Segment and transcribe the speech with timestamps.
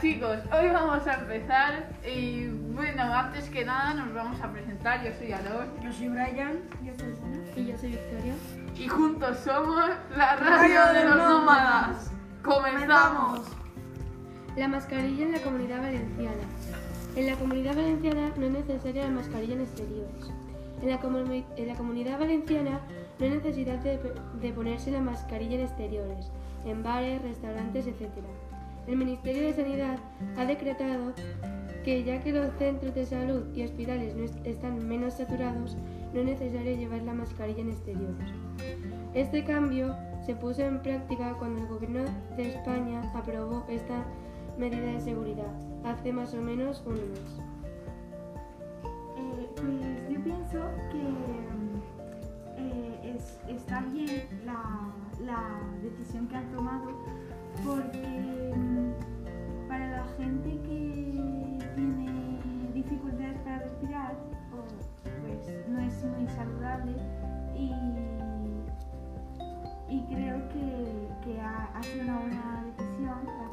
[0.00, 5.02] chicos, hoy vamos a empezar y bueno, antes que nada nos vamos a presentar.
[5.04, 6.60] Yo soy Alor Yo soy Brian.
[6.82, 7.38] Yo soy Sana.
[7.56, 8.34] Y yo soy Victoria.
[8.76, 12.10] y juntos somos la radio de los nómadas.
[12.42, 13.40] Comenzamos.
[14.56, 16.42] La mascarilla en la comunidad valenciana.
[17.16, 20.30] En la comunidad valenciana no es necesaria la mascarilla en exteriores.
[20.82, 22.80] En la, comu- en la comunidad valenciana
[23.18, 23.98] no hay necesidad de,
[24.40, 26.30] de ponerse la mascarilla en exteriores,
[26.66, 28.10] en bares, restaurantes, etc.
[28.86, 29.98] El Ministerio de Sanidad
[30.36, 31.12] ha decretado
[31.84, 35.76] que ya que los centros de salud y hospitales no es- están menos saturados,
[36.12, 38.28] no es necesario llevar la mascarilla en exteriores.
[39.14, 39.94] Este cambio
[40.24, 42.00] se puso en práctica cuando el Gobierno
[42.36, 44.04] de España aprobó esta
[44.58, 45.52] medida de seguridad
[45.84, 47.40] hace más o menos un mes.
[49.16, 50.58] Eh, pues yo pienso
[50.90, 51.02] que
[52.62, 54.90] eh, es- está bien la,
[55.24, 56.90] la decisión que han tomado
[57.64, 58.52] porque
[67.54, 67.72] y,
[69.88, 73.48] y creo que, que ha, ha sido una buena decisión la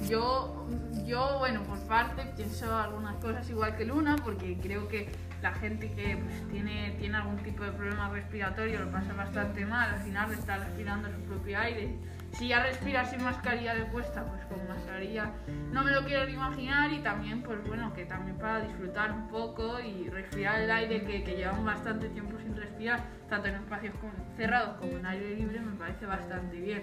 [0.00, 0.08] que.
[0.08, 0.66] Yo,
[1.06, 5.92] yo, bueno, por parte pienso algunas cosas igual que Luna, porque creo que la gente
[5.92, 10.32] que pues, tiene, tiene algún tipo de problema respiratorio lo pasa bastante mal, al final
[10.32, 11.98] estar respirando su propio aire.
[12.34, 15.30] Si ya respiras sin mascarilla de puesta, pues con mascarilla
[15.72, 19.28] no me lo quiero ni imaginar y también, pues bueno, que también para disfrutar un
[19.28, 23.94] poco y respirar el aire que, llevamos bastante tiempo sin respirar, tanto en espacios
[24.36, 26.82] cerrados como en aire libre, me parece bastante bien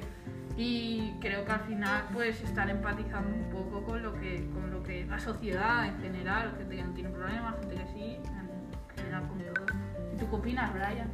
[0.55, 4.83] y creo que al final pues estar empatizando un poco con lo que con lo
[4.83, 9.27] que la sociedad en general gente que no tiene problemas gente que sí en general
[9.29, 9.65] con todo
[10.13, 11.09] ¿y tú qué opinas Brian?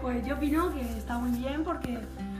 [0.00, 1.98] Pues yo opino que está muy bien porque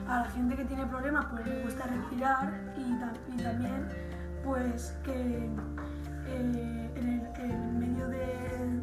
[0.09, 3.89] a la gente que tiene problemas pues le cuesta respirar y, ta- y también
[4.45, 5.13] pues que
[6.27, 8.81] eh, en, el, medio de,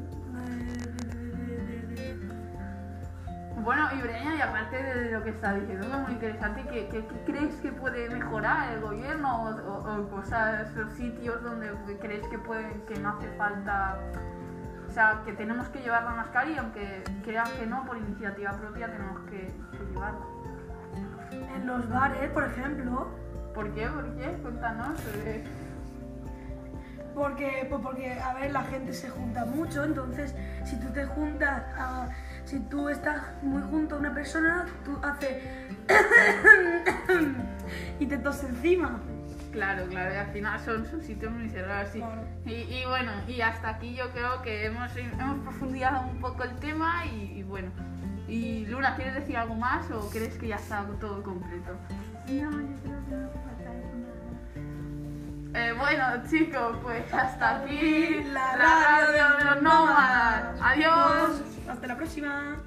[3.63, 7.05] bueno y Brian y aparte de lo que está diciendo que es muy interesante ¿qué,
[7.25, 12.73] crees que puede mejorar el gobierno o, o- cosas o sitios donde crees que puede
[12.99, 13.97] no hace falta
[14.87, 18.91] o sea, que tenemos que llevar la mascarilla, aunque crean que no, por iniciativa propia
[18.91, 19.53] tenemos que
[19.93, 20.19] llevarla.
[21.55, 23.07] En los bares, por ejemplo,
[23.53, 23.87] ¿Por qué?
[23.87, 24.27] ¿Por qué?
[24.41, 24.99] Cuéntanos.
[25.25, 25.43] eh.
[27.15, 30.33] Porque, pues porque, a ver, la gente se junta mucho, entonces
[30.63, 32.07] si tú te juntas, a-
[32.45, 35.43] si tú estás muy junto a una persona, tú haces
[37.99, 38.99] y te tos encima.
[39.51, 41.99] Claro, claro, y al final son, son sitios muy cerrados, sí.
[41.99, 42.21] Claro.
[42.45, 46.55] Y, y bueno, y hasta aquí yo creo que hemos, hemos profundizado un poco el
[46.57, 47.71] tema y, y bueno.
[48.27, 51.71] Y Luna, ¿quieres decir algo más o crees que ya está todo completo?
[52.27, 53.89] No, yo creo que no falta nada.
[55.55, 60.59] Eh, bueno, chicos, pues hasta aquí La radio de los nómadas.
[60.61, 61.41] Adiós.
[61.67, 62.57] Hasta la próxima.